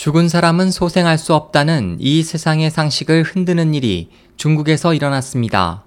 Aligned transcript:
죽은 0.00 0.30
사람은 0.30 0.70
소생할 0.70 1.18
수 1.18 1.34
없다는 1.34 1.98
이 2.00 2.22
세상의 2.22 2.70
상식을 2.70 3.22
흔드는 3.22 3.74
일이 3.74 4.08
중국에서 4.38 4.94
일어났습니다. 4.94 5.84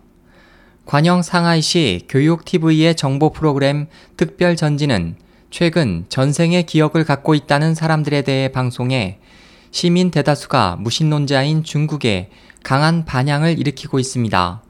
관영 0.86 1.24
상하이시 1.24 2.02
교육TV의 2.10 2.94
정보 2.94 3.32
프로그램 3.32 3.88
특별 4.16 4.56
전지는 4.56 5.16
최근 5.50 6.06
전생의 6.10 6.68
기억을 6.68 7.06
갖고 7.06 7.34
있다는 7.34 7.74
사람들에 7.74 8.22
대해 8.22 8.50
방송해 8.50 9.18
시민 9.72 10.12
대다수가 10.12 10.78
무신론자인 10.80 11.64
중국에 11.64 12.30
강한 12.62 13.06
반향을 13.06 13.58
일으키고 13.58 13.98
있습니다. 13.98 14.62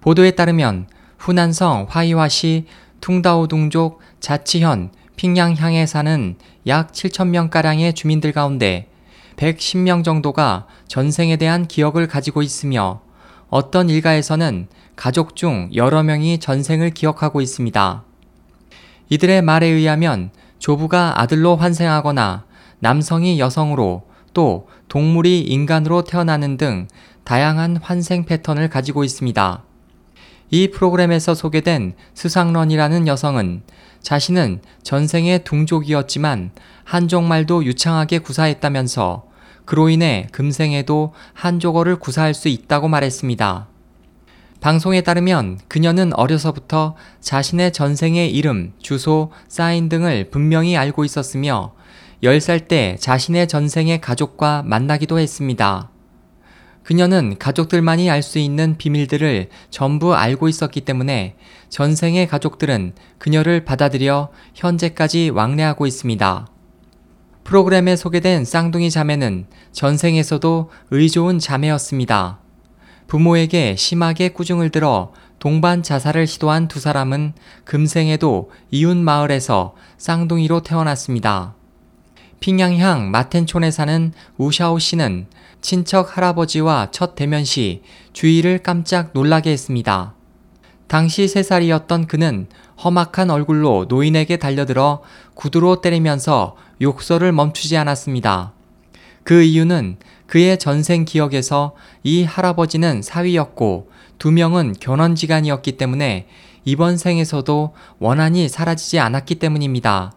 보도에 0.00 0.30
따르면 0.30 0.86
후난성 1.18 1.88
화이화시 1.90 2.66
퉁다오둥족 3.00 3.98
자치현 4.20 4.92
핑양향에 5.16 5.86
사는 5.86 6.36
약 6.66 6.92
7천명가량의 6.92 7.94
주민들 7.94 8.32
가운데 8.32 8.88
110명 9.36 10.04
정도가 10.04 10.66
전생에 10.88 11.36
대한 11.36 11.66
기억을 11.66 12.06
가지고 12.08 12.42
있으며 12.42 13.00
어떤 13.48 13.88
일가에서는 13.88 14.68
가족 14.96 15.36
중 15.36 15.70
여러 15.74 16.02
명이 16.02 16.38
전생을 16.38 16.90
기억하고 16.90 17.40
있습니다. 17.40 18.04
이들의 19.10 19.42
말에 19.42 19.66
의하면 19.66 20.30
조부가 20.58 21.20
아들로 21.20 21.56
환생하거나 21.56 22.44
남성이 22.78 23.38
여성으로 23.38 24.06
또 24.32 24.68
동물이 24.88 25.40
인간으로 25.40 26.02
태어나는 26.02 26.56
등 26.56 26.88
다양한 27.24 27.78
환생 27.78 28.24
패턴을 28.24 28.68
가지고 28.68 29.04
있습니다. 29.04 29.62
이 30.54 30.68
프로그램에서 30.68 31.34
소개된 31.34 31.94
스상런이라는 32.14 33.08
여성은 33.08 33.62
자신은 34.02 34.60
전생의 34.84 35.42
둥족이었지만 35.42 36.52
한족말도 36.84 37.64
유창하게 37.64 38.20
구사했다면서 38.20 39.24
그로 39.64 39.88
인해 39.88 40.28
금생에도 40.30 41.12
한족어를 41.32 41.96
구사할 41.96 42.34
수 42.34 42.46
있다고 42.46 42.86
말했습니다. 42.86 43.66
방송에 44.60 45.00
따르면 45.00 45.58
그녀는 45.66 46.12
어려서부터 46.14 46.94
자신의 47.20 47.72
전생의 47.72 48.30
이름, 48.30 48.74
주소, 48.78 49.32
사인 49.48 49.88
등을 49.88 50.30
분명히 50.30 50.76
알고 50.76 51.04
있었으며 51.04 51.74
10살 52.22 52.68
때 52.68 52.96
자신의 53.00 53.48
전생의 53.48 54.00
가족과 54.00 54.62
만나기도 54.64 55.18
했습니다. 55.18 55.90
그녀는 56.84 57.36
가족들만이 57.38 58.10
알 58.10 58.22
수 58.22 58.38
있는 58.38 58.76
비밀들을 58.78 59.48
전부 59.70 60.14
알고 60.14 60.48
있었기 60.48 60.82
때문에 60.82 61.36
전생의 61.68 62.28
가족들은 62.28 62.94
그녀를 63.18 63.64
받아들여 63.64 64.30
현재까지 64.54 65.30
왕래하고 65.30 65.86
있습니다. 65.86 66.46
프로그램에 67.42 67.96
소개된 67.96 68.44
쌍둥이 68.44 68.90
자매는 68.90 69.46
전생에서도 69.72 70.70
의좋은 70.90 71.38
자매였습니다. 71.38 72.38
부모에게 73.06 73.76
심하게 73.76 74.30
꾸중을 74.30 74.70
들어 74.70 75.12
동반 75.38 75.82
자살을 75.82 76.26
시도한 76.26 76.68
두 76.68 76.80
사람은 76.80 77.34
금생에도 77.64 78.50
이웃 78.70 78.96
마을에서 78.96 79.74
쌍둥이로 79.98 80.60
태어났습니다. 80.62 81.54
핑양향 82.44 83.10
마텐촌에 83.10 83.70
사는 83.70 84.12
우샤오 84.36 84.78
씨는 84.78 85.28
친척 85.62 86.14
할아버지와 86.14 86.88
첫 86.90 87.14
대면 87.14 87.42
시 87.42 87.80
주위를 88.12 88.58
깜짝 88.58 89.12
놀라게 89.14 89.50
했습니다. 89.50 90.12
당시 90.86 91.24
3살이었던 91.24 92.06
그는 92.06 92.46
험악한 92.84 93.30
얼굴로 93.30 93.86
노인에게 93.88 94.36
달려들어 94.36 95.00
구두로 95.32 95.80
때리면서 95.80 96.56
욕설을 96.82 97.32
멈추지 97.32 97.78
않았습니다. 97.78 98.52
그 99.22 99.42
이유는 99.42 99.96
그의 100.26 100.58
전생 100.58 101.06
기억에서 101.06 101.74
이 102.02 102.24
할아버지는 102.24 103.00
사위였고 103.00 103.90
두 104.18 104.30
명은 104.30 104.74
견원지간이었기 104.80 105.78
때문에 105.78 106.26
이번 106.66 106.98
생에서도 106.98 107.74
원한이 108.00 108.50
사라지지 108.50 108.98
않았기 108.98 109.36
때문입니다. 109.36 110.12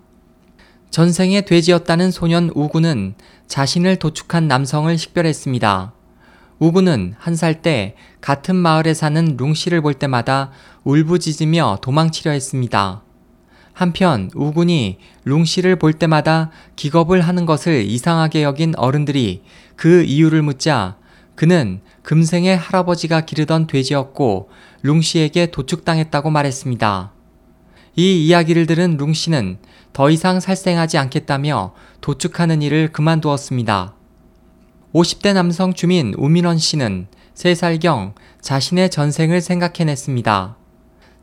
전생에 0.89 1.41
돼지였다는 1.41 2.11
소년 2.11 2.49
우구는 2.55 3.15
자신을 3.47 3.97
도축한 3.97 4.47
남성을 4.47 4.97
식별했습니다. 4.97 5.93
우구는 6.59 7.13
한 7.19 7.35
살 7.35 7.61
때 7.61 7.95
같은 8.19 8.55
마을에 8.55 8.93
사는 8.93 9.37
룽 9.37 9.53
씨를 9.53 9.81
볼 9.81 9.93
때마다 9.93 10.51
울부짖으며 10.85 11.79
도망치려 11.81 12.31
했습니다. 12.31 13.03
한편 13.73 14.31
우군이 14.33 14.97
룽 15.23 15.45
씨를 15.45 15.75
볼 15.75 15.93
때마다 15.93 16.49
기겁을 16.75 17.21
하는 17.21 17.45
것을 17.45 17.83
이상하게 17.85 18.41
여긴 18.41 18.73
어른들이 18.75 19.43
그 19.75 20.03
이유를 20.03 20.41
묻자 20.41 20.97
그는 21.35 21.81
금생의 22.01 22.57
할아버지가 22.57 23.21
기르던 23.21 23.67
돼지였고 23.67 24.49
룽 24.81 25.01
씨에게 25.01 25.51
도축당했다고 25.51 26.31
말했습니다. 26.31 27.11
이 27.99 28.27
이야기를 28.27 28.67
들은 28.67 28.95
룽 28.97 29.11
씨는 29.11 29.57
더 29.91 30.11
이상 30.11 30.39
살생하지 30.39 30.99
않겠다며 30.99 31.73
도축하는 31.99 32.61
일을 32.61 32.91
그만두었습니다. 32.91 33.95
50대 34.93 35.33
남성 35.33 35.73
주민 35.73 36.13
우민원 36.15 36.59
씨는 36.59 37.07
3살경 37.33 38.13
자신의 38.39 38.91
전생을 38.91 39.41
생각해냈습니다. 39.41 40.57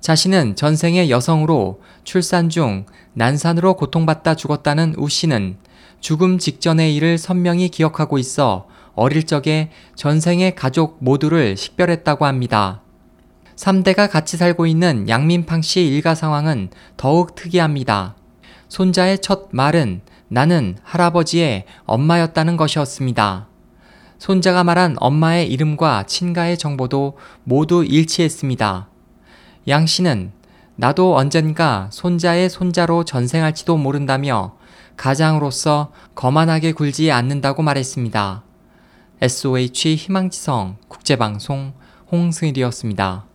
자신은 0.01 0.57
전생의 0.57 1.11
여성으로 1.11 1.81
출산 2.03 2.49
중 2.49 2.87
난산으로 3.13 3.75
고통받다 3.77 4.35
죽었다는 4.35 4.95
우 4.99 5.09
씨는 5.09 5.59
죽음 6.01 6.39
직전의 6.39 6.97
일을 6.97 7.19
선명히 7.19 7.69
기억하고 7.69 8.19
있어 8.19 8.67
어릴 8.97 9.27
적에 9.27 9.71
전생의 9.95 10.57
가족 10.57 10.97
모두를 10.99 11.57
식별했다고 11.57 12.27
합니다. 12.27 12.84
3대가 13.57 14.11
같이 14.11 14.37
살고 14.37 14.67
있는 14.67 15.09
양민팡 15.09 15.63
씨 15.63 15.87
일가 15.87 16.15
상황은 16.15 16.71
더욱 16.97 17.35
특이합니다. 17.35 18.17
손자의 18.69 19.21
첫 19.21 19.49
말은 19.53 20.01
나는 20.29 20.77
할아버지의 20.83 21.65
엄마였다는 21.85 22.57
것이었습니다. 22.57 23.49
손자가 24.19 24.65
말한 24.65 24.97
엄마의 24.99 25.51
이름과 25.51 26.05
친가의 26.07 26.57
정보도 26.59 27.19
모두 27.45 27.85
일치했습니다. 27.85 28.89
양 29.69 29.87
씨는 29.87 30.33
나도 30.77 31.17
언젠가 31.17 31.89
손자의 31.93 32.51
손자로 32.51 33.05
전생할지도 33.05 33.77
모른다며 33.77 34.57
가장으로서 34.97 35.93
거만하게 36.15 36.73
굴지 36.73 37.13
않는다고 37.13 37.63
말했습니다. 37.63 38.43
SOH 39.21 39.97
희망지성 39.97 40.77
국제방송 40.89 41.75
홍승일이었습니다. 42.11 43.34